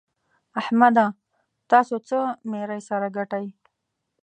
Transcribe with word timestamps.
احمده! 0.59 1.07
تاسو 1.71 1.95
څه 2.09 2.17
ميرۍ 2.51 2.81
سره 2.89 3.07
ګټئ؟! 3.17 3.47